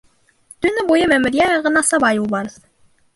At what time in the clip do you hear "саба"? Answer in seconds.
1.91-2.11